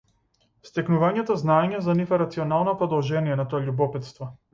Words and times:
Стекнувањето 0.69 1.35
знаење 1.41 1.81
за 1.87 1.95
нив 1.99 2.15
е 2.17 2.19
рационално 2.21 2.73
продолжение 2.79 3.37
на 3.43 3.47
тоа 3.53 3.63
љубопитство. 3.67 4.29